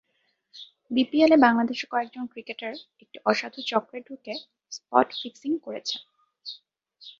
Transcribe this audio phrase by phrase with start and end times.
[0.91, 4.33] বিপিএলে বাংলাদেশের কয়েকজন ক্রিকেটার একটি অসাধু চক্রে ঢুকে
[4.71, 6.01] স্পট ফিক্সিং করেছেন।